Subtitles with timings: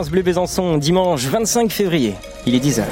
[0.00, 2.14] France Bleu Besançon, dimanche 25 février,
[2.46, 2.84] il est 10h.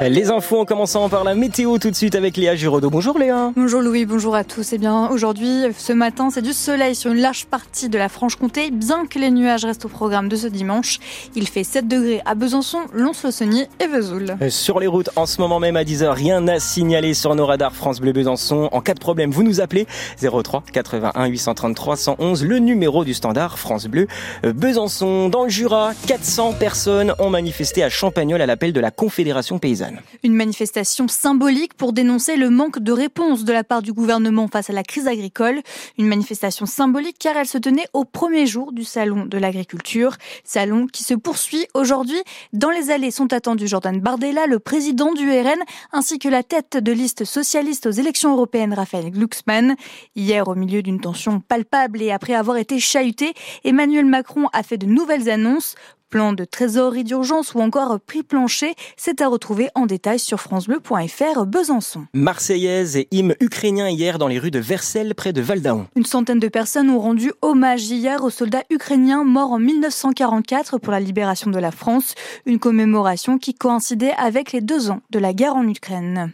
[0.00, 2.90] Les infos en commençant par la météo tout de suite avec Léa Giraudot.
[2.90, 3.52] Bonjour Léa.
[3.56, 4.72] Bonjour Louis, bonjour à tous.
[4.72, 8.72] Eh bien, aujourd'hui, ce matin, c'est du soleil sur une large partie de la Franche-Comté,
[8.72, 10.98] bien que les nuages restent au programme de ce dimanche.
[11.36, 14.36] Il fait 7 degrés à Besançon, Lons-le-Saunier et Vesoul.
[14.42, 17.46] Euh, sur les routes, en ce moment même à 10h, rien à signaler sur nos
[17.46, 18.68] radars France Bleu Besançon.
[18.72, 19.86] En cas de problème, vous nous appelez
[20.20, 24.08] 03 81 833 111, le numéro du standard France Bleu
[24.44, 25.28] euh, Besançon.
[25.28, 29.83] Dans le Jura, 400 personnes ont manifesté à Champagnol à l'appel de la Confédération paysanne.
[30.22, 34.70] Une manifestation symbolique pour dénoncer le manque de réponse de la part du gouvernement face
[34.70, 35.60] à la crise agricole.
[35.98, 40.16] Une manifestation symbolique car elle se tenait au premier jour du Salon de l'agriculture.
[40.44, 42.20] Salon qui se poursuit aujourd'hui.
[42.52, 45.60] Dans les allées sont attendus Jordan Bardella, le président du RN,
[45.92, 49.76] ainsi que la tête de liste socialiste aux élections européennes, Raphaël Glucksmann.
[50.16, 54.78] Hier, au milieu d'une tension palpable et après avoir été chahuté, Emmanuel Macron a fait
[54.78, 55.74] de nouvelles annonces
[56.14, 61.44] plan de trésorerie d'urgence ou encore prix plancher, c'est à retrouver en détail sur francebleu.fr
[61.44, 62.06] Besançon.
[62.14, 65.88] Marseillaise et hymne ukrainien hier dans les rues de Versailles près de Valdaon.
[65.96, 70.92] Une centaine de personnes ont rendu hommage hier aux soldats ukrainiens morts en 1944 pour
[70.92, 72.14] la libération de la France,
[72.46, 76.30] une commémoration qui coïncidait avec les deux ans de la guerre en Ukraine.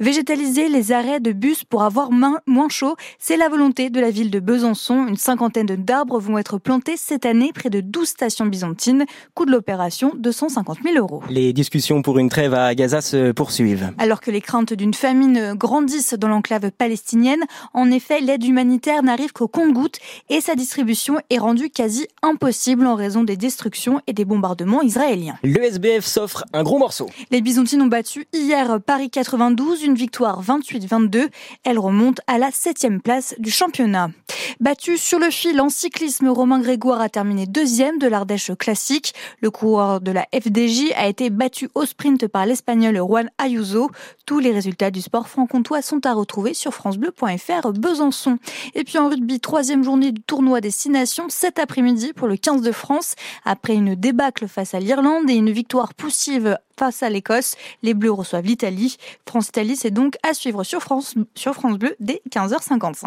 [0.00, 4.30] Végétaliser les arrêts de bus pour avoir moins chaud, c'est la volonté de la ville
[4.30, 5.06] de Besançon.
[5.06, 9.04] Une cinquantaine d'arbres vont être plantés cette année près de 12 stations byzantines.
[9.34, 11.22] Coût de l'opération 250 000 euros.
[11.30, 13.92] Les discussions pour une trêve à Gaza se poursuivent.
[13.98, 17.42] Alors que les craintes d'une famine grandissent dans l'enclave palestinienne,
[17.74, 22.94] en effet, l'aide humanitaire n'arrive qu'au compte-gouttes et sa distribution est rendue quasi impossible en
[22.94, 25.36] raison des destructions et des bombardements israéliens.
[25.42, 27.08] Le SBF s'offre un gros morceau.
[27.30, 31.28] Les Byzantines ont battu hier Paris 92, une victoire 28-22.
[31.64, 34.10] Elle remonte à la septième place du championnat.
[34.60, 39.14] Battu sur le fil en cyclisme, Romain Grégoire a terminé deuxième de l'Ardèche classique.
[39.40, 43.90] Le coureur de la FDJ a été battu au sprint par l'Espagnol Juan Ayuso.
[44.26, 48.38] Tous les résultats du sport franc-comtois sont à retrouver sur francebleu.fr Besançon.
[48.74, 52.36] Et puis en rugby, troisième journée du tournoi des Six Nations cet après-midi pour le
[52.36, 53.14] 15 de France.
[53.44, 58.12] Après une débâcle face à l'Irlande et une victoire poussive face à l'Écosse, les Bleus
[58.12, 58.96] reçoivent l'Italie.
[59.26, 63.06] France-Italie, c'est donc à suivre sur France, sur France Bleu dès 15h55.